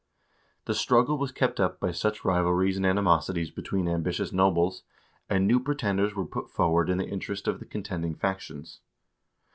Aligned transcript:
The 0.65 0.73
struggle 0.73 1.19
was 1.19 1.31
kept 1.31 1.59
up 1.59 1.79
by 1.79 1.91
such 1.91 2.25
rivalries 2.25 2.75
and 2.75 2.87
animosities 2.87 3.51
between 3.51 3.87
ambitious 3.87 4.33
nobles, 4.33 4.81
and 5.29 5.45
new 5.45 5.59
pretenders 5.59 6.15
were 6.15 6.25
put 6.25 6.49
forward 6.49 6.89
in 6.89 6.97
the 6.97 7.07
interest 7.07 7.47
of 7.47 7.59
the 7.59 7.65
contending 7.67 8.15
factions. 8.15 8.79